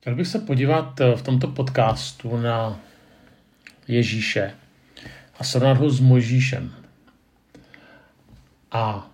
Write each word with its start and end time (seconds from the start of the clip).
Chtěl 0.00 0.14
bych 0.14 0.26
se 0.26 0.38
podívat 0.38 1.00
v 1.16 1.22
tomto 1.22 1.48
podcastu 1.48 2.36
na 2.36 2.80
Ježíše 3.88 4.54
a 5.38 5.44
srovnat 5.44 5.76
ho 5.76 5.90
s 5.90 6.00
Mojžíšem. 6.00 6.74
A 8.72 9.10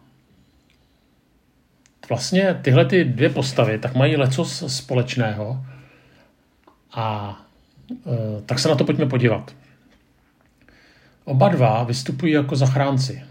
vlastně 2.09 2.61
tyhle 2.63 2.85
ty 2.85 3.05
dvě 3.05 3.31
postavy 3.31 3.79
tak 3.79 3.95
mají 3.95 4.17
leco 4.17 4.45
společného 4.45 5.67
a 6.93 7.37
e, 8.07 8.43
tak 8.47 8.59
se 8.59 8.69
na 8.69 8.75
to 8.75 8.85
pojďme 8.85 9.07
podívat. 9.07 9.55
Oba 11.25 11.49
dva 11.49 11.85
vystupují 11.85 12.33
jako 12.33 12.57
zachránci. 12.57 13.25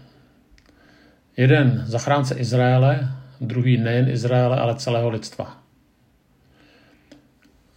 Jeden 1.36 1.84
zachránce 1.86 2.34
Izraele, 2.34 3.08
druhý 3.40 3.76
nejen 3.76 4.08
Izraele, 4.08 4.58
ale 4.58 4.76
celého 4.76 5.10
lidstva. 5.10 5.61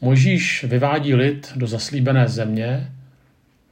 Možíš 0.06 0.64
vyvádí 0.64 1.16
lid 1.16 1.54
do 1.56 1.68
zaslíbené 1.68 2.28
země, 2.28 2.92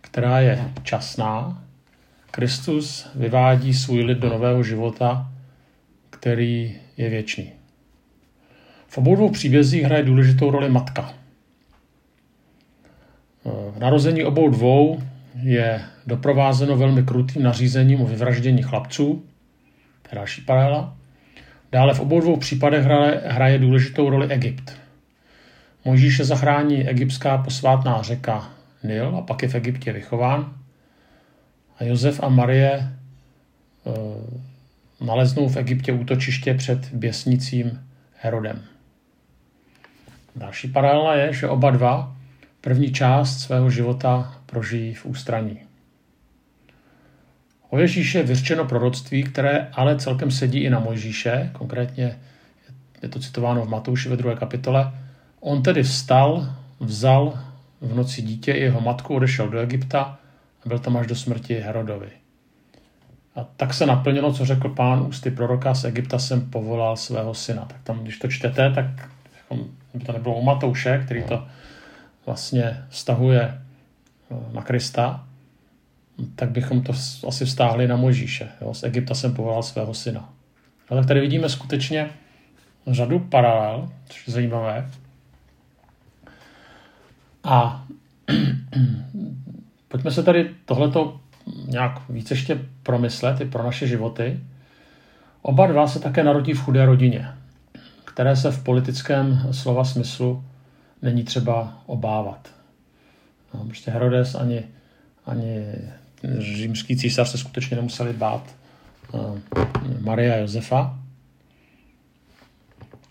která 0.01 0.39
je 0.39 0.71
časná. 0.83 1.63
Kristus 2.31 3.07
vyvádí 3.15 3.73
svůj 3.73 4.03
lid 4.03 4.17
do 4.17 4.29
nového 4.29 4.63
života, 4.63 5.31
který 6.09 6.75
je 6.97 7.09
věčný. 7.09 7.51
V 8.87 8.97
obou 8.97 9.15
dvou 9.15 9.29
příbězích 9.29 9.83
hraje 9.83 10.03
důležitou 10.03 10.51
roli 10.51 10.69
matka. 10.69 11.13
V 13.71 13.79
narození 13.79 14.23
obou 14.23 14.49
dvou 14.49 15.03
je 15.43 15.81
doprovázeno 16.07 16.77
velmi 16.77 17.03
krutým 17.03 17.43
nařízením 17.43 18.01
o 18.01 18.05
vyvraždění 18.05 18.63
chlapců, 18.63 19.23
to 20.01 20.09
je 20.11 20.15
další 20.15 20.41
paralela. 20.41 20.97
Dále 21.71 21.93
v 21.93 21.99
obou 21.99 22.21
dvou 22.21 22.37
případech 22.37 22.83
hraje, 22.83 23.21
hraje 23.25 23.59
důležitou 23.59 24.09
roli 24.09 24.27
Egypt. 24.27 24.82
Možíše 25.85 26.25
zachrání 26.25 26.89
egyptská 26.89 27.37
posvátná 27.37 28.01
řeka 28.01 28.49
Nil 28.83 29.15
a 29.17 29.21
pak 29.21 29.43
je 29.43 29.49
v 29.49 29.55
Egyptě 29.55 29.93
vychován. 29.93 30.53
A 31.79 31.83
Josef 31.83 32.23
a 32.23 32.29
Marie 32.29 32.71
e, 32.71 32.89
naleznou 35.05 35.49
v 35.49 35.57
Egyptě 35.57 35.93
útočiště 35.93 36.53
před 36.53 36.93
běsnicím 36.93 37.87
Herodem. 38.21 38.63
Další 40.35 40.67
paralela 40.67 41.15
je, 41.15 41.33
že 41.33 41.49
oba 41.49 41.71
dva 41.71 42.15
první 42.61 42.91
část 42.91 43.39
svého 43.39 43.69
života 43.69 44.41
prožijí 44.45 44.93
v 44.93 45.05
ústraní. 45.05 45.59
O 47.69 47.79
Ježíše 47.79 48.17
je 48.17 48.23
vyřčeno 48.23 48.65
proroctví, 48.65 49.23
které 49.23 49.67
ale 49.71 49.99
celkem 49.99 50.31
sedí 50.31 50.59
i 50.59 50.69
na 50.69 50.79
Mojžíše, 50.79 51.49
konkrétně 51.53 52.19
je 53.01 53.09
to 53.09 53.19
citováno 53.19 53.65
v 53.65 53.69
Matouši 53.69 54.09
ve 54.09 54.17
druhé 54.17 54.35
kapitole. 54.35 54.91
On 55.45 55.63
tedy 55.63 55.83
vstal, 55.83 56.55
vzal 56.79 57.39
v 57.81 57.95
noci 57.95 58.21
dítě 58.21 58.51
i 58.51 58.61
jeho 58.61 58.81
matku, 58.81 59.15
odešel 59.15 59.49
do 59.49 59.59
Egypta 59.59 60.19
a 60.65 60.69
byl 60.69 60.79
tam 60.79 60.97
až 60.97 61.07
do 61.07 61.15
smrti 61.15 61.53
Herodovi. 61.53 62.09
A 63.35 63.43
tak 63.43 63.73
se 63.73 63.85
naplnilo, 63.85 64.33
co 64.33 64.45
řekl 64.45 64.69
pán 64.69 65.01
ústy 65.01 65.31
proroka, 65.31 65.73
z 65.73 65.85
Egypta 65.85 66.19
jsem 66.19 66.49
povolal 66.49 66.97
svého 66.97 67.33
syna. 67.33 67.65
Tak 67.65 67.77
tam, 67.83 67.99
když 67.99 68.19
to 68.19 68.27
čtete, 68.27 68.71
tak 68.71 68.85
by 69.93 70.05
to 70.05 70.11
nebylo 70.11 70.35
u 70.35 70.43
Matouše, 70.43 71.01
který 71.05 71.23
to 71.23 71.47
vlastně 72.25 72.83
vztahuje 72.89 73.41
eh, 73.41 74.35
na 74.53 74.61
Krista, 74.61 75.27
tak 76.35 76.49
bychom 76.49 76.81
to 76.83 76.93
asi 77.27 77.45
vztáhli 77.45 77.87
na 77.87 77.95
Mojžíše. 77.95 78.49
Jo? 78.61 78.73
Z 78.73 78.83
Egypta 78.83 79.15
jsem 79.15 79.33
povolal 79.33 79.63
svého 79.63 79.93
syna. 79.93 80.29
Ale 80.89 81.01
tak 81.01 81.07
tady 81.07 81.19
vidíme 81.19 81.49
skutečně 81.49 82.09
řadu 82.87 83.19
paralel, 83.19 83.89
což 84.09 84.27
je 84.27 84.33
zajímavé. 84.33 84.89
A 87.43 87.85
pojďme 89.87 90.11
se 90.11 90.23
tady 90.23 90.55
tohleto 90.65 91.19
nějak 91.67 92.09
víc 92.09 92.31
ještě 92.31 92.59
promyslet 92.83 93.41
i 93.41 93.45
pro 93.45 93.63
naše 93.63 93.87
životy. 93.87 94.39
Oba 95.41 95.67
dva 95.67 95.87
se 95.87 95.99
také 95.99 96.23
narodí 96.23 96.53
v 96.53 96.61
chudé 96.61 96.85
rodině, 96.85 97.27
které 98.05 98.35
se 98.35 98.51
v 98.51 98.63
politickém 98.63 99.47
slova 99.51 99.83
smyslu 99.83 100.43
není 101.01 101.23
třeba 101.23 101.81
obávat. 101.85 102.49
No, 103.53 103.65
prostě 103.65 103.91
Herodes 103.91 104.35
ani, 104.35 104.63
ani 105.25 105.65
římský 106.39 106.97
císař 106.97 107.29
se 107.29 107.37
skutečně 107.37 107.77
nemuseli 107.77 108.13
bát 108.13 108.55
uh, 109.11 109.39
Maria 109.99 110.37
Josefa. 110.37 111.02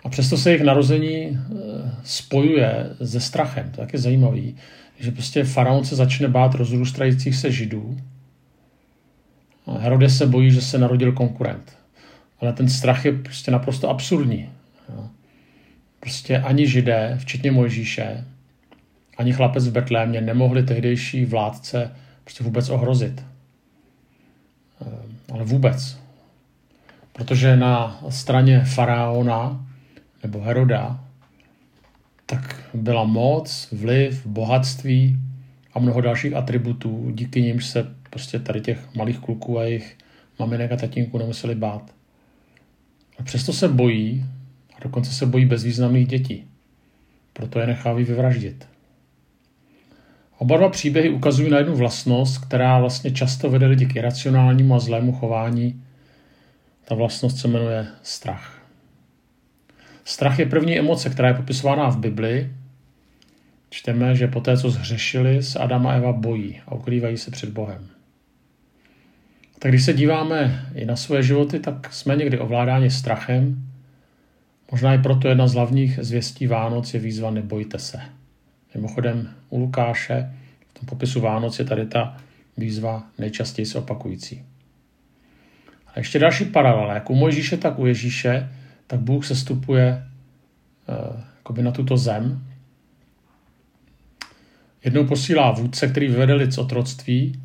A 0.05 0.09
přesto 0.09 0.37
se 0.37 0.51
jejich 0.51 0.65
narození 0.65 1.29
uh, 1.29 1.59
spojuje 2.05 2.87
se 3.05 3.21
strachem. 3.21 3.71
To 3.71 3.81
je 3.81 3.87
taky 3.87 3.99
zajímavý, 3.99 4.57
že 5.01 5.11
prostě 5.11 5.45
faraon 5.45 5.85
se 5.85 5.97
začne 5.97 6.29
bát 6.29 6.55
rozrůstajících 6.55 7.37
se 7.37 7.53
židů. 7.53 7.97
A 9.67 9.79
Herodes 9.79 10.19
se 10.19 10.27
bojí, 10.27 10.51
že 10.51 10.61
se 10.61 10.79
narodil 10.79 11.13
konkurent. 11.13 11.77
Ale 12.41 12.53
ten 12.53 12.69
strach 12.69 13.05
je 13.05 13.13
prostě 13.13 13.51
naprosto 13.51 13.91
absurdní. 13.91 14.51
Prostě 16.01 16.39
ani 16.39 16.67
židé, 16.67 17.19
včetně 17.21 17.53
Mojžíše, 17.53 18.25
ani 19.19 19.33
chlapec 19.33 19.69
v 19.69 19.73
Betlémě 19.73 20.21
nemohli 20.21 20.63
tehdejší 20.63 21.25
vládce 21.25 21.91
prostě 22.25 22.45
vůbec 22.45 22.69
ohrozit. 22.69 23.25
Ehm, 24.81 25.17
ale 25.33 25.45
vůbec. 25.45 25.99
Protože 27.13 27.57
na 27.57 28.01
straně 28.09 28.65
faraona 28.65 29.67
nebo 30.23 30.41
Heroda 30.41 31.05
tak 32.27 32.65
byla 32.75 33.05
moc, 33.05 33.69
vliv, 33.73 34.27
bohatství 34.27 35.17
a 35.75 35.79
mnoho 35.79 36.01
dalších 36.01 36.35
atributů, 36.35 37.11
díky 37.15 37.43
nimž 37.43 37.67
se 37.67 37.95
prostě 38.11 38.39
tady 38.39 38.61
těch 38.61 38.95
malých 38.95 39.19
kluků 39.19 39.59
a 39.59 39.65
jejich 39.65 39.99
maminek 40.39 40.73
a 40.73 40.77
tatínků 40.77 41.19
nemuseli 41.19 41.55
bát. 41.55 41.95
A 43.19 43.23
přesto 43.23 43.53
se 43.53 43.69
bojí, 43.69 44.25
a 44.77 44.81
dokonce 44.83 45.13
se 45.13 45.27
bojí 45.27 45.45
bezvýznamných 45.45 46.07
dětí. 46.07 46.45
Proto 47.33 47.61
je 47.61 47.67
nechávají 47.67 48.05
vyvraždit. 48.05 48.69
Oba 50.39 50.57
dva 50.57 50.69
příběhy 50.69 51.11
ukazují 51.11 51.51
na 51.51 51.59
jednu 51.59 51.77
vlastnost, 51.77 52.39
která 52.39 52.81
vlastně 52.81 53.11
často 53.11 53.51
vede 53.51 53.67
lidi 53.67 53.87
k 53.87 53.97
iracionálnímu 53.97 54.75
a 54.75 54.79
zlému 54.79 55.13
chování. 55.13 55.83
Ta 56.85 56.95
vlastnost 56.95 57.39
se 57.39 57.49
jmenuje 57.49 57.87
strach. 58.03 58.52
Strach 60.05 60.39
je 60.39 60.47
první 60.47 60.79
emoce, 60.79 61.11
která 61.11 61.29
je 61.29 61.35
popisována 61.35 61.89
v 61.89 61.99
Bibli. 61.99 62.51
Čteme, 63.71 64.17
že 64.17 64.29
poté, 64.29 64.57
co 64.57 64.71
zhřešili, 64.71 65.43
se 65.43 65.59
Adam 65.59 65.87
a 65.87 65.93
Eva 65.93 66.13
bojí 66.13 66.61
a 66.67 66.75
ukrývají 66.75 67.17
se 67.17 67.31
před 67.31 67.51
Bohem. 67.51 67.89
Tak 69.59 69.71
když 69.71 69.85
se 69.85 69.93
díváme 69.93 70.67
i 70.75 70.85
na 70.85 70.97
svoje 70.97 71.23
životy, 71.23 71.59
tak 71.59 71.93
jsme 71.93 72.17
někdy 72.17 72.39
ovládáni 72.39 72.91
strachem. 72.91 73.69
Možná 74.71 74.95
i 74.95 74.99
proto 74.99 75.29
jedna 75.29 75.47
z 75.47 75.55
hlavních 75.55 75.99
zvěstí 76.03 76.47
Vánoc 76.47 76.95
je 76.95 77.01
výzva 77.01 77.31
nebojte 77.31 77.79
se. 77.79 78.01
Mimochodem 78.75 79.31
u 79.49 79.59
Lukáše 79.59 80.31
v 80.71 80.79
tom 80.79 80.87
popisu 80.87 81.21
Vánoc 81.21 81.59
je 81.59 81.65
tady 81.65 81.87
ta 81.87 82.17
výzva 82.57 83.07
nejčastěji 83.19 83.67
se 83.67 83.79
opakující. 83.79 84.43
A 85.87 85.99
ještě 85.99 86.19
další 86.19 86.45
paralela, 86.45 86.95
jak 86.95 87.11
u 87.11 87.15
Mojžíše, 87.15 87.57
tak 87.57 87.79
u 87.79 87.87
Ježíše, 87.87 88.49
tak 88.87 89.01
Bůh 89.01 89.27
se 89.27 89.37
stupuje 89.37 90.09
uh, 91.51 91.57
na 91.63 91.71
tuto 91.71 91.97
zem. 91.97 92.47
Jednou 94.85 95.07
posílá 95.07 95.51
vůdce, 95.51 95.89
který 95.89 96.09
vyvede 96.09 96.35
lid 96.35 96.53
z 96.53 96.59
otroctví, 96.59 97.43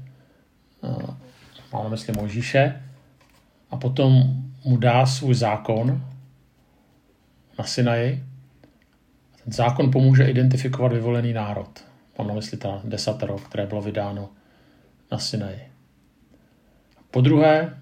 uh, 0.82 1.16
máme 1.74 1.90
mysli 1.90 2.14
Mojžíše, 2.14 2.84
a 3.70 3.78
potom 3.78 4.24
mu 4.66 4.78
dá 4.78 5.06
svůj 5.06 5.36
zákon 5.36 6.06
na 7.60 7.66
Sinaji, 7.66 8.24
ten 9.44 9.54
zákon 9.54 9.92
pomůže 9.92 10.26
identifikovat 10.26 10.94
vyvolený 10.94 11.34
národ. 11.34 11.84
Mám 12.18 12.28
na 12.28 12.34
mysli 12.34 12.58
ta 12.58 12.82
desatero, 12.84 13.38
které 13.38 13.66
bylo 13.66 13.82
vydáno 13.82 14.30
na 15.12 15.20
Sinaji. 15.20 15.62
Po 17.12 17.22
druhé 17.22 17.82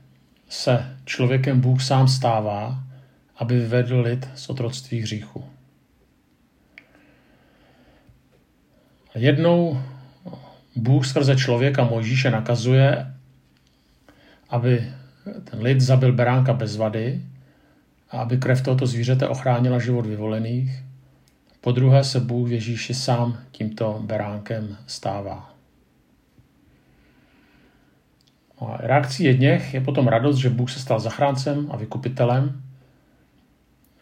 se 0.50 0.98
člověkem 1.06 1.62
Bůh 1.62 1.84
sám 1.84 2.08
stává, 2.08 2.84
aby 3.38 3.60
vyvedl 3.60 4.00
lid 4.00 4.28
z 4.36 4.50
otroctví 4.50 5.02
hříchu. 5.02 5.46
Jednou 9.16 9.82
Bůh 10.76 11.08
skrze 11.08 11.36
člověka 11.36 11.84
Mojžíše 11.84 12.32
nakazuje, 12.32 13.14
aby 14.50 14.92
ten 15.44 15.62
lid 15.62 15.82
zabil 15.82 16.14
beránka 16.14 16.54
bez 16.54 16.76
vady 16.76 17.22
a 18.12 18.18
aby 18.18 18.38
krev 18.38 18.62
tohoto 18.62 18.88
zvířete 18.88 19.28
ochránila 19.28 19.80
život 19.80 20.06
vyvolených 20.06 20.86
po 21.66 21.72
druhé 21.72 22.04
se 22.04 22.20
Bůh 22.20 22.50
Ježíši 22.50 22.94
sám 22.94 23.38
tímto 23.52 24.02
beránkem 24.06 24.78
stává. 24.88 25.54
A 28.60 28.78
reakcí 28.78 29.24
jedněch 29.24 29.74
je 29.74 29.82
potom 29.82 30.08
radost, 30.08 30.38
že 30.38 30.50
Bůh 30.50 30.72
se 30.72 30.80
stal 30.80 31.00
zachráncem 31.00 31.68
a 31.72 31.78
vykupitelem. 31.78 32.62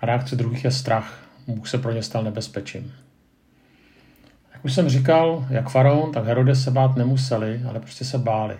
A 0.04 0.06
reakce 0.06 0.36
druhých 0.36 0.64
je 0.64 0.72
strach. 0.72 1.30
Bůh 1.48 1.68
se 1.68 1.78
pro 1.78 1.92
ně 1.92 2.04
stal 2.04 2.24
nebezpečím. 2.24 2.94
už 4.64 4.74
jsem 4.74 4.90
říkal, 4.90 5.48
jak 5.50 5.70
faraon, 5.70 6.12
tak 6.12 6.26
Herodes 6.26 6.64
se 6.64 6.72
bát 6.72 6.96
nemuseli, 6.96 7.62
ale 7.70 7.80
prostě 7.80 8.06
se 8.06 8.18
báli. 8.18 8.54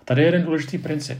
A 0.00 0.04
tady 0.04 0.22
je 0.22 0.28
jeden 0.28 0.42
důležitý 0.42 0.78
princip. 0.78 1.18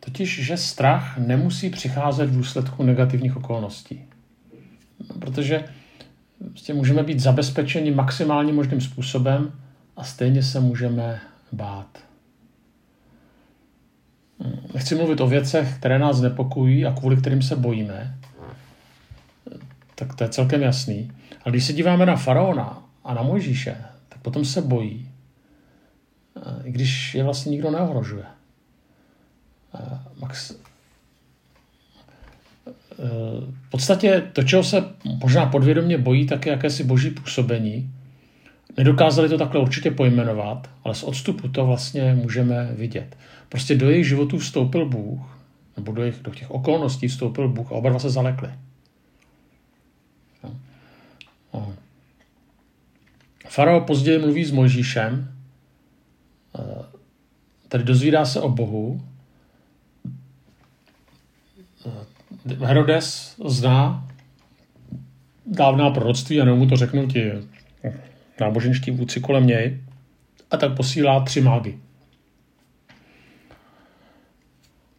Totiž, 0.00 0.44
že 0.44 0.56
strach 0.56 1.18
nemusí 1.18 1.70
přicházet 1.70 2.26
v 2.26 2.36
důsledku 2.36 2.82
negativních 2.82 3.36
okolností. 3.36 4.04
Protože 5.20 5.64
prostě 6.50 6.74
můžeme 6.74 7.02
být 7.02 7.20
zabezpečeni 7.20 7.90
maximálním 7.90 8.54
možným 8.54 8.80
způsobem 8.80 9.52
a 9.96 10.04
stejně 10.04 10.42
se 10.42 10.60
můžeme 10.60 11.20
bát. 11.52 11.98
Nechci 14.74 14.94
mluvit 14.94 15.20
o 15.20 15.26
věcech, 15.26 15.78
které 15.78 15.98
nás 15.98 16.20
nepokojí 16.20 16.86
a 16.86 16.92
kvůli 16.92 17.16
kterým 17.16 17.42
se 17.42 17.56
bojíme. 17.56 18.18
Tak 19.94 20.14
to 20.14 20.24
je 20.24 20.30
celkem 20.30 20.62
jasný. 20.62 21.12
Ale 21.44 21.52
když 21.52 21.64
se 21.64 21.72
díváme 21.72 22.06
na 22.06 22.16
faraona 22.16 22.82
a 23.04 23.14
na 23.14 23.22
Mojžíše, 23.22 23.76
tak 24.08 24.18
potom 24.22 24.44
se 24.44 24.62
bojí, 24.62 25.10
i 26.64 26.72
když 26.72 27.14
je 27.14 27.24
vlastně 27.24 27.50
nikdo 27.50 27.70
neohrožuje. 27.70 28.24
Max, 30.20 30.56
v 33.52 33.70
podstatě 33.70 34.22
to, 34.32 34.42
čeho 34.42 34.64
se 34.64 34.84
možná 35.04 35.46
podvědomě 35.46 35.98
bojí, 35.98 36.26
tak 36.26 36.46
je 36.46 36.52
jakési 36.52 36.84
boží 36.84 37.10
působení. 37.10 37.90
Nedokázali 38.76 39.28
to 39.28 39.38
takhle 39.38 39.60
určitě 39.60 39.90
pojmenovat, 39.90 40.70
ale 40.84 40.94
z 40.94 41.02
odstupu 41.02 41.48
to 41.48 41.66
vlastně 41.66 42.14
můžeme 42.14 42.72
vidět. 42.72 43.16
Prostě 43.48 43.76
do 43.76 43.90
jejich 43.90 44.08
životů 44.08 44.38
vstoupil 44.38 44.88
Bůh, 44.88 45.38
nebo 45.76 45.92
do, 45.92 46.02
jejich, 46.02 46.20
do 46.22 46.30
těch 46.30 46.50
okolností 46.50 47.08
vstoupil 47.08 47.48
Bůh 47.48 47.72
a 47.72 47.74
oba 47.74 47.90
dva 47.90 47.98
se 47.98 48.10
zalekli. 48.10 48.50
Farao 53.48 53.80
později 53.80 54.18
mluví 54.18 54.44
s 54.44 54.50
Mojžíšem, 54.50 55.34
tady 57.68 57.84
dozvídá 57.84 58.24
se 58.24 58.40
o 58.40 58.48
Bohu. 58.48 59.00
Herodes 62.60 63.36
zná 63.46 64.08
dávná 65.46 65.90
proroctví, 65.90 66.40
a 66.40 66.44
mu 66.44 66.66
to 66.66 66.76
řeknu 66.76 67.06
ti 67.06 67.32
náboženští 68.40 68.90
vůdci 68.90 69.20
kolem 69.20 69.46
něj, 69.46 69.84
a 70.50 70.56
tak 70.56 70.76
posílá 70.76 71.24
tři 71.24 71.40
mágy. 71.40 71.78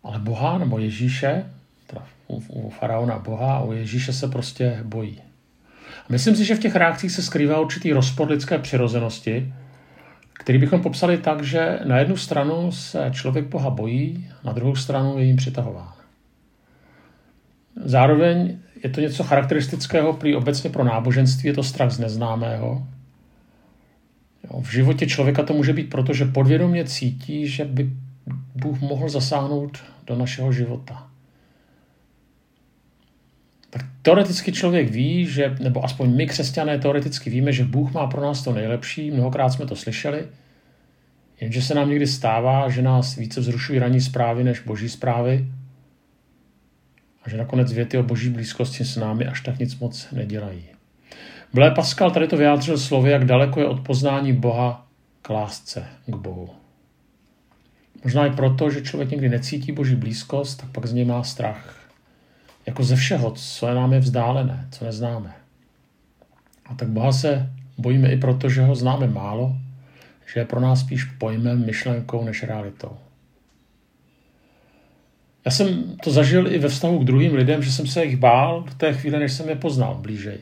Ale 0.03 0.19
Boha 0.19 0.57
nebo 0.57 0.79
Ježíše, 0.79 1.53
teda 1.87 2.07
u, 2.27 2.69
faraona 2.69 3.19
Boha 3.19 3.63
u 3.63 3.71
Ježíše 3.71 4.13
se 4.13 4.27
prostě 4.27 4.79
bojí. 4.83 5.21
Myslím 6.09 6.35
si, 6.35 6.45
že 6.45 6.55
v 6.55 6.59
těch 6.59 6.75
reakcích 6.75 7.11
se 7.11 7.21
skrývá 7.21 7.59
určitý 7.59 7.93
rozpor 7.93 8.29
lidské 8.29 8.59
přirozenosti, 8.59 9.53
který 10.33 10.57
bychom 10.57 10.81
popsali 10.81 11.17
tak, 11.17 11.43
že 11.43 11.79
na 11.85 11.97
jednu 11.97 12.17
stranu 12.17 12.71
se 12.71 13.09
člověk 13.11 13.45
Boha 13.45 13.69
bojí, 13.69 14.31
na 14.43 14.53
druhou 14.53 14.75
stranu 14.75 15.17
je 15.17 15.25
jim 15.25 15.35
přitahován. 15.35 15.93
Zároveň 17.83 18.57
je 18.83 18.89
to 18.89 19.01
něco 19.01 19.23
charakteristického 19.23 20.13
prý 20.13 20.35
obecně 20.35 20.69
pro 20.69 20.83
náboženství, 20.83 21.47
je 21.47 21.53
to 21.53 21.63
strach 21.63 21.91
z 21.91 21.99
neznámého. 21.99 22.87
Jo, 24.43 24.61
v 24.61 24.71
životě 24.71 25.07
člověka 25.07 25.43
to 25.43 25.53
může 25.53 25.73
být 25.73 25.89
proto, 25.89 26.13
že 26.13 26.25
podvědomě 26.25 26.85
cítí, 26.85 27.47
že 27.47 27.65
by 27.65 27.89
Bůh 28.55 28.81
mohl 28.81 29.09
zasáhnout 29.09 29.83
do 30.07 30.15
našeho 30.15 30.51
života. 30.51 31.07
Teoreticky 34.05 34.51
člověk 34.51 34.89
ví, 34.89 35.25
že, 35.25 35.55
nebo 35.59 35.83
aspoň 35.83 36.15
my 36.15 36.27
křesťané 36.27 36.79
teoreticky 36.79 37.29
víme, 37.29 37.53
že 37.53 37.63
Bůh 37.63 37.91
má 37.91 38.07
pro 38.07 38.21
nás 38.21 38.43
to 38.43 38.53
nejlepší, 38.53 39.11
mnohokrát 39.11 39.49
jsme 39.49 39.65
to 39.65 39.75
slyšeli, 39.75 40.27
jenže 41.41 41.61
se 41.61 41.75
nám 41.75 41.89
někdy 41.89 42.07
stává, 42.07 42.69
že 42.69 42.81
nás 42.81 43.15
více 43.15 43.39
vzrušují 43.39 43.79
ranní 43.79 44.01
zprávy 44.01 44.43
než 44.43 44.59
boží 44.59 44.89
zprávy 44.89 45.47
a 47.23 47.29
že 47.29 47.37
nakonec 47.37 47.73
věty 47.73 47.97
o 47.97 48.03
boží 48.03 48.29
blízkosti 48.29 48.85
s 48.85 48.97
námi 48.97 49.25
až 49.25 49.41
tak 49.41 49.59
nic 49.59 49.79
moc 49.79 50.07
nedělají. 50.11 50.63
Blé 51.53 51.71
Pascal 51.71 52.11
tady 52.11 52.27
to 52.27 52.37
vyjádřil 52.37 52.77
slovy, 52.77 53.11
jak 53.11 53.25
daleko 53.25 53.59
je 53.59 53.65
od 53.65 53.79
poznání 53.79 54.33
Boha 54.33 54.87
k 55.21 55.29
lásce 55.29 55.85
k 56.05 56.15
Bohu. 56.15 56.49
Možná 58.03 58.25
i 58.27 58.31
proto, 58.31 58.69
že 58.69 58.81
člověk 58.81 59.11
někdy 59.11 59.29
necítí 59.29 59.71
boží 59.71 59.95
blízkost, 59.95 60.61
tak 60.61 60.69
pak 60.69 60.85
z 60.85 60.93
něj 60.93 61.05
má 61.05 61.23
strach. 61.23 61.84
Jako 62.65 62.83
ze 62.83 62.95
všeho, 62.95 63.31
co 63.31 63.67
je 63.67 63.75
nám 63.75 63.93
je 63.93 63.99
vzdálené, 63.99 64.67
co 64.71 64.85
neznáme. 64.85 65.35
A 66.65 66.75
tak 66.75 66.87
Boha 66.87 67.11
se 67.11 67.49
bojíme 67.77 68.11
i 68.11 68.17
proto, 68.17 68.49
že 68.49 68.61
ho 68.61 68.75
známe 68.75 69.07
málo, 69.07 69.57
že 70.33 70.39
je 70.39 70.45
pro 70.45 70.59
nás 70.59 70.79
spíš 70.79 71.03
pojmem, 71.03 71.65
myšlenkou 71.65 72.23
než 72.23 72.43
realitou. 72.43 72.97
Já 75.45 75.51
jsem 75.51 75.97
to 76.03 76.11
zažil 76.11 76.53
i 76.53 76.59
ve 76.59 76.69
vztahu 76.69 76.99
k 76.99 77.03
druhým 77.03 77.35
lidem, 77.35 77.63
že 77.63 77.71
jsem 77.71 77.87
se 77.87 78.05
jich 78.05 78.17
bál 78.17 78.65
v 78.67 78.75
té 78.75 78.93
chvíli, 78.93 79.19
než 79.19 79.33
jsem 79.33 79.49
je 79.49 79.55
poznal 79.55 79.95
blížej. 79.95 80.37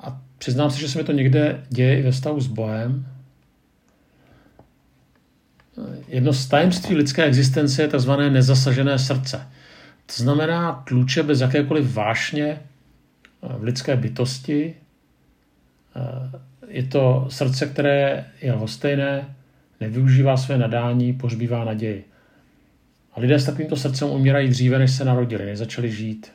A 0.00 0.20
přiznám 0.38 0.70
se, 0.70 0.80
že 0.80 0.88
se 0.88 0.98
mi 0.98 1.04
to 1.04 1.12
někde 1.12 1.62
děje 1.68 1.98
i 1.98 2.02
ve 2.02 2.10
vztahu 2.10 2.40
s 2.40 2.46
Bohem, 2.46 3.06
Jedno 6.08 6.32
z 6.32 6.46
tajemství 6.46 6.96
lidské 6.96 7.24
existence 7.24 7.82
je 7.82 7.88
tzv. 7.88 8.10
nezasažené 8.10 8.98
srdce. 8.98 9.46
To 10.16 10.22
znamená 10.22 10.72
tluče 10.72 11.22
bez 11.22 11.40
jakékoliv 11.40 11.94
vášně 11.94 12.44
eh, 12.44 12.58
v 13.42 13.62
lidské 13.62 13.96
bytosti. 13.96 14.74
Eh, 15.96 16.40
je 16.68 16.82
to 16.82 17.26
srdce, 17.28 17.66
které 17.66 18.24
je 18.42 18.52
lhostejné, 18.52 19.34
nevyužívá 19.80 20.36
své 20.36 20.58
nadání, 20.58 21.12
pohřbívá 21.12 21.64
naději. 21.64 22.04
A 23.12 23.20
lidé 23.20 23.38
s 23.38 23.44
takovýmto 23.44 23.76
srdcem 23.76 24.08
umírají 24.08 24.48
dříve, 24.48 24.78
než 24.78 24.90
se 24.90 25.04
narodili, 25.04 25.46
než 25.46 25.58
začali 25.58 25.92
žít. 25.92 26.32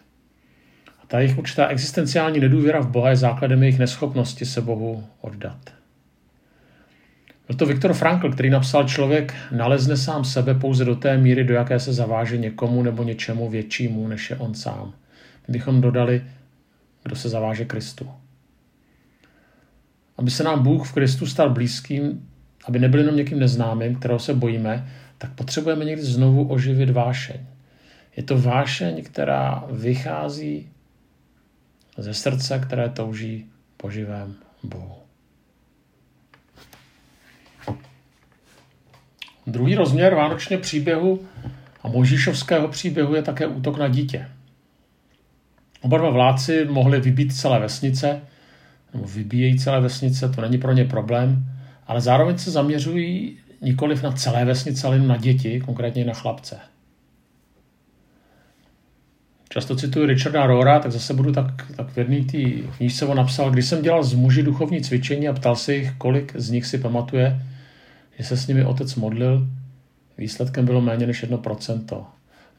A 1.04 1.06
ta 1.08 1.20
jejich 1.20 1.38
určitá 1.38 1.68
existenciální 1.68 2.40
nedůvěra 2.40 2.80
v 2.80 2.92
Boha 2.92 3.10
je 3.10 3.16
základem 3.16 3.64
jejich 3.64 3.80
neschopnosti 3.80 4.46
se 4.46 4.62
Bohu 4.62 5.08
oddat. 5.22 5.77
Byl 7.48 7.56
to 7.56 7.66
Viktor 7.66 7.94
Frankl, 7.94 8.32
který 8.32 8.50
napsal, 8.50 8.88
člověk 8.88 9.36
nalezne 9.52 9.98
sám 9.98 10.26
sebe 10.26 10.54
pouze 10.54 10.86
do 10.86 10.96
té 10.96 11.18
míry, 11.18 11.44
do 11.44 11.54
jaké 11.54 11.80
se 11.80 11.94
zaváže 11.94 12.38
někomu 12.38 12.84
nebo 12.84 13.04
něčemu 13.04 13.50
většímu, 13.50 14.08
než 14.08 14.30
je 14.30 14.36
on 14.36 14.54
sám. 14.54 14.94
My 15.48 15.52
bychom 15.52 15.82
dodali, 15.82 16.24
kdo 17.04 17.16
se 17.16 17.30
zaváže 17.30 17.66
Kristu. 17.66 18.12
Aby 20.18 20.32
se 20.32 20.44
nám 20.44 20.64
Bůh 20.64 20.88
v 20.88 20.94
Kristu 20.94 21.26
stal 21.26 21.50
blízkým, 21.50 22.30
aby 22.66 22.80
nebyl 22.80 23.00
jenom 23.00 23.16
někým 23.16 23.40
neznámým, 23.40 23.96
kterého 23.96 24.20
se 24.20 24.34
bojíme, 24.34 24.90
tak 25.18 25.32
potřebujeme 25.32 25.86
někdy 25.86 26.02
znovu 26.02 26.48
oživit 26.48 26.90
vášeň. 26.90 27.40
Je 28.18 28.24
to 28.24 28.42
vášeň, 28.42 29.04
která 29.04 29.64
vychází 29.72 30.70
ze 31.98 32.14
srdce, 32.14 32.60
které 32.60 32.90
touží 32.90 33.46
po 33.78 33.90
živém 33.90 34.36
Bohu. 34.64 35.07
Druhý 39.48 39.76
rozměr 39.76 40.16
vánočně 40.16 40.58
příběhu 40.58 41.20
a 41.84 41.88
Mojžíšovského 41.88 42.68
příběhu 42.68 43.16
je 43.16 43.22
také 43.22 43.48
útok 43.48 43.78
na 43.78 43.88
dítě. 43.88 44.28
Oba 45.82 45.98
dva 45.98 46.10
vládci 46.10 46.66
mohli 46.66 47.02
vybít 47.02 47.36
celé 47.36 47.60
vesnice, 47.60 48.22
nebo 48.94 49.06
vybíjejí 49.08 49.60
celé 49.60 49.82
vesnice, 49.82 50.30
to 50.30 50.42
není 50.42 50.58
pro 50.58 50.74
ně 50.74 50.86
problém, 50.86 51.46
ale 51.88 52.02
zároveň 52.02 52.38
se 52.38 52.52
zaměřují 52.52 53.38
nikoliv 53.62 54.04
na 54.04 54.12
celé 54.12 54.46
vesnice, 54.46 54.88
ale 54.88 55.00
na 55.00 55.18
děti, 55.18 55.60
konkrétně 55.60 56.06
na 56.06 56.14
chlapce. 56.14 56.60
Často 59.50 59.76
cituji 59.76 60.06
Richarda 60.06 60.48
Rora, 60.48 60.80
tak 60.80 60.92
zase 60.92 61.14
budu 61.14 61.32
tak, 61.32 61.72
tak 61.76 61.90
v 61.90 61.98
jedné 61.98 62.24
té 62.24 62.38
knížce 62.78 63.06
on 63.06 63.18
napsal, 63.18 63.52
když 63.52 63.66
jsem 63.66 63.82
dělal 63.82 64.04
z 64.04 64.14
muži 64.14 64.44
duchovní 64.44 64.82
cvičení 64.82 65.28
a 65.28 65.34
ptal 65.34 65.56
se 65.56 65.76
jich, 65.76 65.92
kolik 65.98 66.34
z 66.36 66.50
nich 66.50 66.66
si 66.66 66.78
pamatuje, 66.78 67.42
že 68.18 68.24
se 68.24 68.38
s 68.38 68.48
nimi 68.48 68.66
otec 68.66 68.96
modlil, 68.96 69.48
výsledkem 70.18 70.66
bylo 70.66 70.82
méně 70.82 71.08
než 71.08 71.24
1%. 71.24 72.06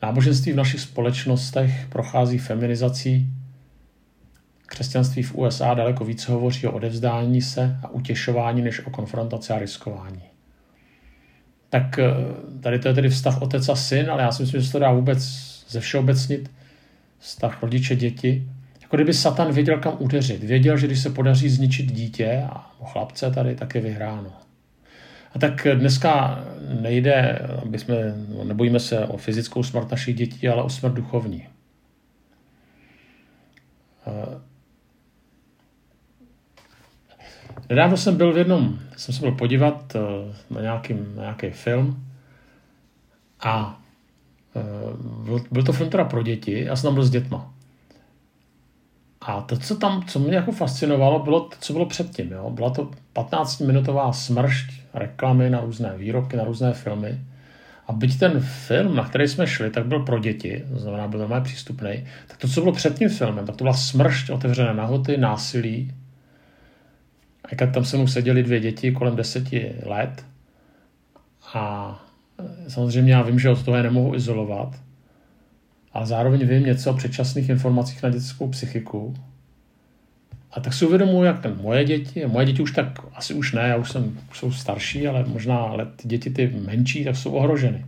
Náboženství 0.02 0.52
v 0.52 0.56
našich 0.56 0.80
společnostech 0.80 1.86
prochází 1.88 2.38
feminizací. 2.38 3.26
Křesťanství 4.66 5.22
v 5.22 5.34
USA 5.34 5.74
daleko 5.74 6.04
více 6.04 6.32
hovoří 6.32 6.66
o 6.66 6.72
odevzdání 6.72 7.42
se 7.42 7.78
a 7.82 7.88
utěšování, 7.88 8.62
než 8.62 8.86
o 8.86 8.90
konfrontaci 8.90 9.52
a 9.52 9.58
riskování. 9.58 10.22
Tak 11.70 11.98
eh, 11.98 12.12
tady 12.60 12.78
to 12.78 12.88
je 12.88 12.94
tedy 12.94 13.08
vztah 13.08 13.42
otec 13.42 13.68
a 13.68 13.76
syn, 13.76 14.10
ale 14.10 14.22
já 14.22 14.32
si 14.32 14.42
myslím, 14.42 14.60
že 14.60 14.66
se 14.66 14.72
to 14.72 14.78
dá 14.78 14.92
vůbec 14.92 15.18
ze 15.68 15.80
všeobecnit 15.80 16.50
vztah 17.18 17.62
rodiče 17.62 17.96
děti. 17.96 18.48
Jako 18.82 18.96
kdyby 18.96 19.14
Satan 19.14 19.52
věděl, 19.52 19.78
kam 19.78 19.96
udeřit. 19.98 20.44
Věděl, 20.44 20.76
že 20.76 20.86
když 20.86 21.00
se 21.00 21.10
podaří 21.10 21.48
zničit 21.48 21.92
dítě 21.92 22.42
a 22.50 22.72
chlapce 22.84 23.30
tady, 23.30 23.54
tak 23.54 23.74
je 23.74 23.80
vyhráno. 23.80 24.47
A 25.34 25.38
tak 25.38 25.66
dneska 25.74 26.44
nejde, 26.80 27.38
aby 27.62 27.78
jsme, 27.78 27.94
nebojíme 28.44 28.80
se 28.80 29.06
o 29.06 29.16
fyzickou 29.16 29.62
smrt 29.62 29.90
našich 29.90 30.16
dětí, 30.16 30.48
ale 30.48 30.62
o 30.62 30.70
smrt 30.70 30.94
duchovní. 30.94 31.48
Nedávno 37.68 37.96
jsem 37.96 38.16
byl 38.16 38.32
v 38.32 38.38
jednom, 38.38 38.78
jsem 38.96 39.14
se 39.14 39.20
byl 39.20 39.32
podívat 39.32 39.94
uh, 39.94 40.34
na, 40.56 40.60
nějaký, 40.60 40.94
na 40.94 41.22
nějaký 41.22 41.50
film 41.50 42.06
a 43.40 43.80
uh, 44.54 45.24
byl, 45.24 45.44
byl 45.50 45.62
to 45.62 45.72
film 45.72 45.90
teda 45.90 46.04
pro 46.04 46.22
děti, 46.22 46.64
já 46.64 46.76
jsem 46.76 46.88
tam 46.88 46.94
byl 46.94 47.04
s 47.04 47.10
dětma. 47.10 47.54
A 49.28 49.40
to, 49.40 49.56
co 49.56 49.76
tam, 49.76 50.04
co 50.06 50.18
mě 50.18 50.36
jako 50.36 50.52
fascinovalo, 50.52 51.18
bylo 51.18 51.40
to, 51.40 51.56
co 51.60 51.72
bylo 51.72 51.86
předtím. 51.86 52.32
Jo? 52.32 52.50
Byla 52.50 52.70
to 52.70 52.90
15-minutová 53.14 54.12
smršť 54.12 54.70
reklamy 54.94 55.50
na 55.50 55.60
různé 55.60 55.94
výrobky, 55.96 56.36
na 56.36 56.44
různé 56.44 56.72
filmy. 56.72 57.20
A 57.86 57.92
byť 57.92 58.18
ten 58.18 58.40
film, 58.40 58.96
na 58.96 59.04
který 59.04 59.28
jsme 59.28 59.46
šli, 59.46 59.70
tak 59.70 59.86
byl 59.86 60.00
pro 60.00 60.18
děti, 60.18 60.64
to 60.72 60.78
znamená, 60.78 61.08
byl 61.08 61.20
normálně 61.20 61.44
přístupný, 61.44 62.06
tak 62.26 62.36
to, 62.36 62.48
co 62.48 62.60
bylo 62.60 62.72
před 62.72 62.98
tím 62.98 63.08
filmem, 63.08 63.46
tak 63.46 63.56
to 63.56 63.64
byla 63.64 63.74
smršť 63.74 64.30
otevřené 64.30 64.74
nahoty, 64.74 65.16
násilí. 65.16 65.92
A 67.44 67.66
tam 67.66 67.84
se 67.84 67.96
mnou 67.96 68.06
seděli 68.06 68.42
dvě 68.42 68.60
děti 68.60 68.92
kolem 68.92 69.16
deseti 69.16 69.72
let 69.86 70.24
a 71.54 71.94
samozřejmě 72.68 73.12
já 73.12 73.22
vím, 73.22 73.38
že 73.38 73.50
od 73.50 73.64
toho 73.64 73.76
je 73.76 73.82
nemohu 73.82 74.14
izolovat, 74.14 74.76
ale 75.92 76.06
zároveň 76.06 76.46
vím 76.46 76.66
něco 76.66 76.90
o 76.90 76.94
předčasných 76.94 77.48
informacích 77.48 78.02
na 78.02 78.10
dětskou 78.10 78.48
psychiku. 78.48 79.14
A 80.52 80.60
tak 80.60 80.74
si 80.74 80.86
uvědomuji, 80.86 81.24
jak 81.24 81.40
ten 81.40 81.58
moje 81.62 81.84
děti, 81.84 82.26
moje 82.26 82.46
děti 82.46 82.62
už 82.62 82.72
tak, 82.72 82.86
asi 83.14 83.34
už 83.34 83.52
ne, 83.52 83.62
já 83.62 83.76
už 83.76 83.90
jsem, 83.90 84.18
už 84.30 84.38
jsou 84.38 84.52
starší, 84.52 85.08
ale 85.08 85.24
možná 85.24 85.56
ale 85.56 85.86
ty 85.86 86.08
děti 86.08 86.30
ty 86.30 86.52
menší, 86.66 87.04
tak 87.04 87.16
jsou 87.16 87.32
ohroženy. 87.32 87.84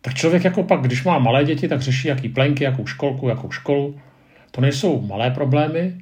Tak 0.00 0.14
člověk 0.14 0.44
jako 0.44 0.62
pak, 0.62 0.80
když 0.80 1.04
má 1.04 1.18
malé 1.18 1.44
děti, 1.44 1.68
tak 1.68 1.82
řeší, 1.82 2.08
jaký 2.08 2.28
plenky, 2.28 2.64
jakou 2.64 2.86
školku, 2.86 3.28
jakou 3.28 3.50
školu. 3.50 4.00
To 4.50 4.60
nejsou 4.60 5.00
malé 5.00 5.30
problémy, 5.30 6.00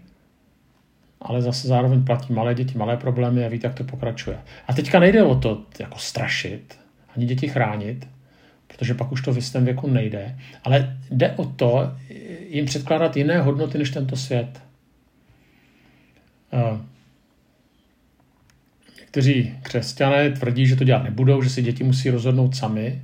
ale 1.21 1.43
zase 1.43 1.69
zároveň 1.69 2.05
platí 2.05 2.33
malé 2.33 2.55
děti, 2.55 2.79
malé 2.79 2.97
problémy 2.97 3.45
a 3.45 3.49
víte, 3.49 3.67
jak 3.67 3.77
to 3.77 3.85
pokračuje. 3.85 4.39
A 4.69 4.73
teďka 4.73 4.99
nejde 5.01 5.23
o 5.23 5.35
to 5.35 5.63
jako 5.79 5.99
strašit, 5.99 6.79
ani 7.17 7.27
děti 7.27 7.49
chránit, 7.49 8.09
protože 8.77 8.95
pak 8.95 9.13
už 9.13 9.23
to 9.23 9.33
v 9.33 9.37
jistém 9.37 9.65
věku 9.65 9.91
nejde. 9.91 10.39
Ale 10.65 10.99
jde 11.11 11.31
o 11.31 11.45
to 11.45 11.93
jim 12.49 12.65
předkládat 12.65 13.17
jiné 13.17 13.39
hodnoty 13.39 13.79
než 13.79 13.91
tento 13.91 14.17
svět. 14.17 14.63
Někteří 19.01 19.55
křesťané 19.63 20.31
tvrdí, 20.31 20.67
že 20.67 20.77
to 20.77 20.85
dělat 20.85 21.03
nebudou, 21.03 21.43
že 21.43 21.51
si 21.51 21.63
děti 21.63 21.85
musí 21.85 22.11
rozhodnout 22.11 22.57
sami. 22.57 23.03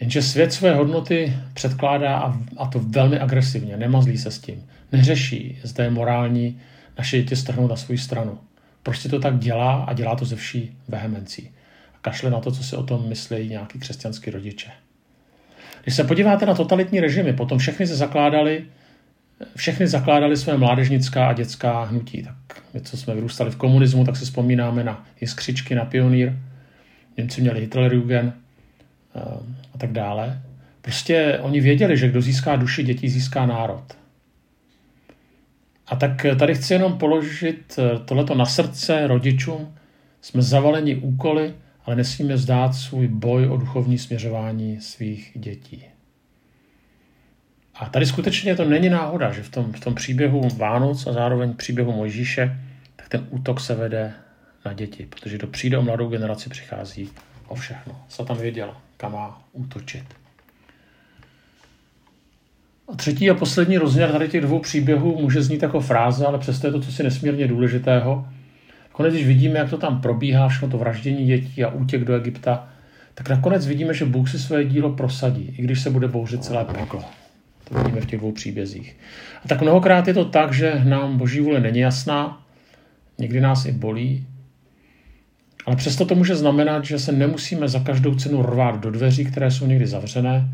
Jenže 0.00 0.22
svět 0.22 0.52
své 0.52 0.74
hodnoty 0.74 1.36
předkládá 1.54 2.18
a, 2.18 2.40
a 2.56 2.66
to 2.66 2.78
velmi 2.78 3.18
agresivně, 3.18 3.76
nemazlí 3.76 4.18
se 4.18 4.30
s 4.30 4.38
tím. 4.38 4.66
Neřeší, 4.92 5.58
zda 5.62 5.84
je 5.84 5.90
morální 5.90 6.60
naše 6.98 7.22
děti 7.22 7.36
strhnout 7.36 7.70
na 7.70 7.76
svou 7.76 7.96
stranu. 7.96 8.38
Prostě 8.82 9.08
to 9.08 9.20
tak 9.20 9.38
dělá 9.38 9.84
a 9.84 9.92
dělá 9.92 10.16
to 10.16 10.24
ze 10.24 10.36
vší 10.36 10.76
vehemencí 10.88 11.50
kašle 12.06 12.30
na 12.30 12.40
to, 12.40 12.52
co 12.52 12.62
si 12.62 12.76
o 12.76 12.82
tom 12.82 13.08
myslí 13.08 13.48
nějaký 13.48 13.78
křesťanský 13.78 14.30
rodiče. 14.30 14.70
Když 15.82 15.94
se 15.94 16.04
podíváte 16.04 16.46
na 16.46 16.54
totalitní 16.54 17.00
režimy, 17.00 17.32
potom 17.32 17.58
všechny 17.58 17.86
se 17.86 17.96
zakládali, 17.96 18.64
všechny 19.56 19.86
zakládali 19.86 20.36
své 20.36 20.56
mládežnická 20.56 21.28
a 21.28 21.32
dětská 21.32 21.84
hnutí. 21.84 22.22
Tak 22.22 22.62
my, 22.74 22.80
co 22.80 22.96
jsme 22.96 23.14
vyrůstali 23.14 23.50
v 23.50 23.56
komunismu, 23.56 24.04
tak 24.04 24.16
si 24.16 24.24
vzpomínáme 24.24 24.84
na 24.84 25.06
jiskřičky, 25.20 25.74
na 25.74 25.84
pionýr. 25.84 26.32
Němci 27.16 27.40
měli 27.40 27.60
Hitlerjugend 27.60 28.34
eh, 28.34 29.20
a 29.74 29.78
tak 29.78 29.92
dále. 29.92 30.42
Prostě 30.82 31.38
oni 31.42 31.60
věděli, 31.60 31.96
že 31.96 32.08
kdo 32.08 32.20
získá 32.20 32.56
duši 32.56 32.82
dětí, 32.82 33.08
získá 33.08 33.46
národ. 33.46 33.84
A 35.86 35.96
tak 35.96 36.26
tady 36.38 36.54
chci 36.54 36.72
jenom 36.72 36.98
položit 36.98 37.78
eh, 37.78 37.98
tohleto 37.98 38.34
na 38.34 38.46
srdce 38.46 39.06
rodičům. 39.06 39.74
Jsme 40.20 40.42
zavaleni 40.42 40.96
úkoly, 40.96 41.54
ale 41.86 41.96
nesmíme 41.96 42.38
zdát 42.38 42.74
svůj 42.74 43.08
boj 43.08 43.48
o 43.48 43.56
duchovní 43.56 43.98
směřování 43.98 44.80
svých 44.80 45.32
dětí. 45.34 45.84
A 47.74 47.88
tady 47.88 48.06
skutečně 48.06 48.56
to 48.56 48.64
není 48.64 48.88
náhoda, 48.88 49.32
že 49.32 49.42
v 49.42 49.48
tom, 49.48 49.72
v 49.72 49.80
tom 49.80 49.94
příběhu 49.94 50.48
Vánoc 50.56 51.06
a 51.06 51.12
zároveň 51.12 51.54
příběhu 51.54 51.92
Mojžíše, 51.92 52.60
tak 52.96 53.08
ten 53.08 53.26
útok 53.30 53.60
se 53.60 53.74
vede 53.74 54.12
na 54.64 54.72
děti, 54.72 55.06
protože 55.10 55.38
to 55.38 55.46
přijde 55.46 55.78
o 55.78 55.82
mladou 55.82 56.08
generaci, 56.08 56.50
přichází 56.50 57.10
o 57.48 57.54
všechno. 57.54 58.00
tam 58.26 58.36
věděl, 58.36 58.76
kam 58.96 59.12
má 59.12 59.42
útočit. 59.52 60.04
A 62.88 62.96
třetí 62.96 63.30
a 63.30 63.34
poslední 63.34 63.78
rozměr 63.78 64.12
tady 64.12 64.28
těch 64.28 64.40
dvou 64.40 64.58
příběhů 64.58 65.20
může 65.20 65.42
znít 65.42 65.62
jako 65.62 65.80
fráze, 65.80 66.26
ale 66.26 66.38
přesto 66.38 66.66
je 66.66 66.72
to 66.72 66.82
si 66.82 67.02
nesmírně 67.02 67.48
důležitého. 67.48 68.28
Konec, 68.96 69.14
když 69.14 69.26
vidíme, 69.26 69.58
jak 69.58 69.70
to 69.70 69.78
tam 69.78 70.00
probíhá, 70.00 70.48
všechno 70.48 70.68
to 70.68 70.78
vraždění 70.78 71.26
dětí 71.26 71.64
a 71.64 71.68
útěk 71.68 72.04
do 72.04 72.14
Egypta, 72.14 72.68
tak 73.14 73.28
nakonec 73.28 73.66
vidíme, 73.66 73.94
že 73.94 74.04
Bůh 74.04 74.30
si 74.30 74.38
své 74.38 74.64
dílo 74.64 74.92
prosadí, 74.92 75.54
i 75.58 75.62
když 75.62 75.82
se 75.82 75.90
bude 75.90 76.08
bouřit 76.08 76.44
celé 76.44 76.64
peklo. 76.64 77.04
To 77.64 77.78
vidíme 77.78 78.00
v 78.00 78.06
těch 78.06 78.18
dvou 78.18 78.32
příbězích. 78.32 78.96
A 79.44 79.48
tak 79.48 79.62
mnohokrát 79.62 80.08
je 80.08 80.14
to 80.14 80.24
tak, 80.24 80.52
že 80.52 80.80
nám 80.84 81.18
boží 81.18 81.40
vůle 81.40 81.60
není 81.60 81.78
jasná, 81.78 82.42
někdy 83.18 83.40
nás 83.40 83.66
i 83.66 83.72
bolí, 83.72 84.26
ale 85.66 85.76
přesto 85.76 86.06
to 86.06 86.14
může 86.14 86.36
znamenat, 86.36 86.84
že 86.84 86.98
se 86.98 87.12
nemusíme 87.12 87.68
za 87.68 87.80
každou 87.80 88.14
cenu 88.14 88.42
rvát 88.42 88.80
do 88.80 88.90
dveří, 88.90 89.24
které 89.24 89.50
jsou 89.50 89.66
někdy 89.66 89.86
zavřené, 89.86 90.48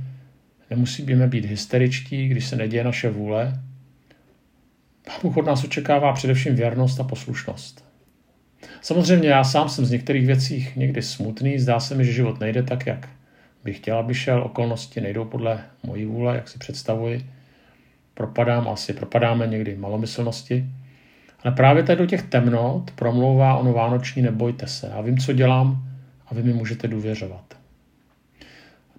nemusíme 0.70 1.26
být 1.26 1.44
hysteričtí, 1.44 2.28
když 2.28 2.46
se 2.46 2.56
neděje 2.56 2.84
naše 2.84 3.10
vůle. 3.10 3.60
Bůh 5.22 5.36
od 5.36 5.46
nás 5.46 5.64
očekává 5.64 6.12
především 6.12 6.54
věrnost 6.54 7.00
a 7.00 7.04
poslušnost. 7.04 7.91
Samozřejmě 8.80 9.28
já 9.28 9.44
sám 9.44 9.68
jsem 9.68 9.86
z 9.86 9.90
některých 9.90 10.26
věcí 10.26 10.68
někdy 10.76 11.02
smutný, 11.02 11.58
zdá 11.58 11.80
se 11.80 11.94
mi, 11.94 12.04
že 12.04 12.12
život 12.12 12.40
nejde 12.40 12.62
tak, 12.62 12.86
jak 12.86 13.08
bych 13.64 13.76
chtěl, 13.76 13.98
aby 13.98 14.14
šel, 14.14 14.42
okolnosti 14.42 15.00
nejdou 15.00 15.24
podle 15.24 15.60
mojí 15.82 16.04
vůle, 16.04 16.34
jak 16.34 16.48
si 16.48 16.58
představuji. 16.58 17.26
Propadám, 18.14 18.68
asi 18.68 18.92
propadáme 18.92 19.46
někdy 19.46 19.76
malomyslnosti. 19.76 20.64
Ale 21.44 21.54
právě 21.54 21.82
tady 21.82 21.98
do 21.98 22.06
těch 22.06 22.22
temnot 22.22 22.90
promlouvá 22.90 23.56
ono 23.56 23.72
vánoční 23.72 24.22
nebojte 24.22 24.66
se. 24.66 24.92
A 24.92 25.00
vím, 25.00 25.18
co 25.18 25.32
dělám 25.32 25.88
a 26.28 26.34
vy 26.34 26.42
mi 26.42 26.52
můžete 26.52 26.88
důvěřovat. 26.88 27.44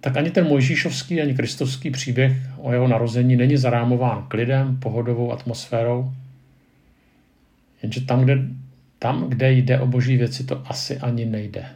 Tak 0.00 0.16
ani 0.16 0.30
ten 0.30 0.46
mojžíšovský, 0.46 1.20
ani 1.20 1.34
kristovský 1.34 1.90
příběh 1.90 2.32
o 2.58 2.72
jeho 2.72 2.88
narození 2.88 3.36
není 3.36 3.56
zarámován 3.56 4.26
klidem, 4.28 4.76
pohodovou 4.76 5.32
atmosférou, 5.32 6.12
jenže 7.82 8.00
tam, 8.00 8.20
kde 8.20 8.38
tam, 9.04 9.28
kde 9.28 9.52
jde 9.52 9.80
o 9.80 9.86
boží 9.86 10.16
věci, 10.16 10.44
to 10.44 10.62
asi 10.66 10.98
ani 10.98 11.24
nejde. 11.24 11.66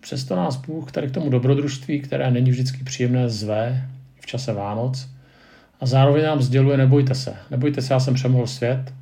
Přesto 0.00 0.36
nás 0.36 0.56
Bůh 0.56 0.92
tady 0.92 1.08
k 1.08 1.10
tomu 1.10 1.30
dobrodružství, 1.30 2.00
které 2.00 2.30
není 2.30 2.50
vždycky 2.50 2.84
příjemné, 2.84 3.28
zve 3.28 3.88
v 4.20 4.26
čase 4.26 4.52
Vánoc 4.52 5.08
a 5.80 5.86
zároveň 5.86 6.24
nám 6.24 6.42
sděluje, 6.42 6.76
nebojte 6.76 7.14
se, 7.14 7.34
nebojte 7.50 7.82
se, 7.82 7.94
já 7.94 8.00
jsem 8.00 8.14
přemohl 8.14 8.46
svět, 8.46 8.94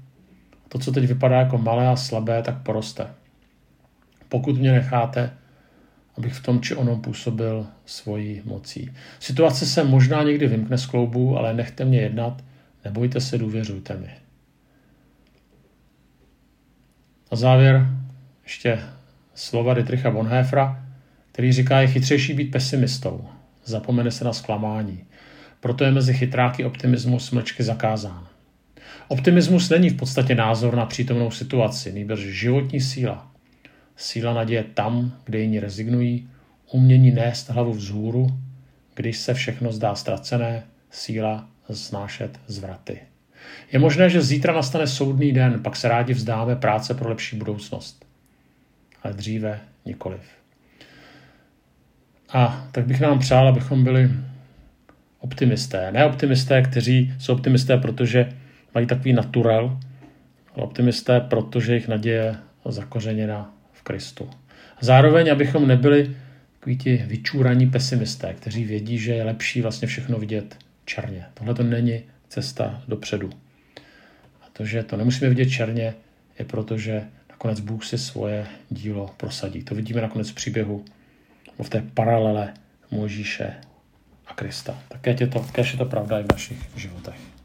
to, 0.69 0.79
co 0.79 0.93
teď 0.93 1.05
vypadá 1.05 1.39
jako 1.39 1.59
malé 1.59 1.89
a 1.89 1.97
slabé, 1.97 2.43
tak 2.43 2.63
poroste. 2.63 3.07
Pokud 4.29 4.59
mě 4.59 4.73
necháte, 4.73 5.31
abych 6.19 6.35
v 6.35 6.43
tom 6.43 6.61
či 6.61 6.75
onom 6.75 7.01
působil 7.01 7.67
svojí 7.85 8.43
mocí. 8.45 8.91
Situace 9.21 9.67
se 9.67 9.85
možná 9.85 10.23
někdy 10.23 10.47
vymkne 10.47 10.79
z 10.79 10.87
kloubu, 10.87 11.39
ale 11.39 11.55
nechte 11.55 11.85
mě 11.85 12.01
jednat, 12.01 12.45
nebojte 12.85 13.21
se, 13.21 13.39
důvěřujte 13.39 13.97
mi. 13.97 14.26
Na 17.33 17.37
závěr 17.37 17.87
ještě 18.45 18.81
slova 19.35 19.75
Dietricha 19.75 20.11
Bonhoeffera, 20.11 20.87
který 21.33 21.53
říká, 21.53 21.81
je 21.81 21.87
chytřejší 21.87 22.35
být 22.35 22.51
pesimistou. 22.51 23.25
Zapomene 23.65 24.11
se 24.11 24.25
na 24.25 24.33
zklamání. 24.33 25.05
Proto 25.61 25.85
je 25.85 25.91
mezi 25.91 26.15
chytráky 26.15 26.65
optimismus 26.65 27.31
mlčky 27.31 27.63
zakázán. 27.63 28.27
Optimismus 29.09 29.69
není 29.69 29.91
v 29.91 29.97
podstatě 29.97 30.35
názor 30.35 30.77
na 30.77 30.87
přítomnou 30.87 31.31
situaci, 31.31 31.93
nýbrž 31.93 32.21
životní 32.21 32.81
síla. 32.81 33.33
Síla 33.97 34.35
naděje 34.35 34.65
tam, 34.75 35.13
kde 35.25 35.39
jiní 35.39 35.61
rezignují, 35.61 36.29
umění 36.73 37.11
nést 37.11 37.49
hlavu 37.49 37.73
vzhůru, 37.73 38.27
když 38.95 39.19
se 39.19 39.35
všechno 39.35 39.73
zdá 39.73 39.95
ztracené, 39.95 40.63
síla 40.91 41.49
znášet 41.69 42.41
zvraty. 42.47 43.01
Je 43.73 43.79
možné, 43.79 44.11
že 44.11 44.23
zítra 44.23 44.55
nastane 44.55 44.87
soudný 44.87 45.33
den, 45.33 45.63
pak 45.63 45.77
se 45.77 45.89
rádi 45.89 46.13
vzdáme 46.13 46.57
práce 46.57 46.95
pro 46.95 47.09
lepší 47.09 47.37
budoucnost. 47.37 48.07
Ale 49.03 49.15
dříve 49.15 49.61
nikoliv. 49.85 50.21
A 52.33 52.69
tak 52.73 52.87
bych 52.87 53.01
nám 53.01 53.19
přál, 53.19 53.49
abychom 53.49 53.85
byli 53.85 54.11
optimisté. 55.19 55.93
Ne 55.93 56.05
optimisté, 56.05 56.63
kteří 56.63 57.15
jsou 57.19 57.33
optimisté, 57.33 57.77
protože 57.77 58.33
mají 58.75 58.87
takový 58.87 59.13
naturel, 59.13 59.79
ale 60.55 60.65
optimisté, 60.65 61.21
protože 61.21 61.73
jejich 61.73 61.89
naděje 61.89 62.37
zakořeněna 62.65 63.55
v 63.73 63.83
Kristu. 63.83 64.31
Zároveň, 64.81 65.33
abychom 65.33 65.69
nebyli 65.69 66.17
takový 66.59 66.79
ti 66.79 67.05
vyčúraní 67.07 67.71
pesimisté, 67.71 68.35
kteří 68.35 68.65
vědí, 68.65 68.99
že 68.99 69.13
je 69.13 69.25
lepší 69.25 69.63
vlastně 69.63 69.89
všechno 69.89 70.19
vidět 70.19 70.57
černě. 70.85 71.25
Tohle 71.35 71.55
to 71.55 71.63
není 71.63 72.03
cesta 72.29 72.83
dopředu. 72.89 73.31
To, 74.53 74.65
že 74.65 74.83
to 74.83 74.97
nemusíme 74.97 75.29
vidět 75.29 75.47
černě, 75.47 75.95
je 76.39 76.45
proto, 76.45 76.79
že 76.79 77.09
nakonec 77.31 77.61
Bůh 77.61 77.85
si 77.85 77.99
svoje 77.99 78.47
dílo 78.71 79.15
prosadí. 79.17 79.63
To 79.65 79.75
vidíme 79.75 80.01
nakonec 80.01 80.31
v 80.31 80.35
příběhu, 80.35 80.85
v 81.63 81.69
té 81.69 81.83
paralele 81.95 82.55
Možíše 82.91 83.55
a 84.27 84.35
Krista. 84.35 84.83
Také 84.89 85.11
je 85.21 85.27
to, 85.27 85.47
je 85.57 85.79
to 85.79 85.85
pravda 85.85 86.21
i 86.21 86.23
v 86.23 86.33
našich 86.33 86.59
životech. 86.77 87.36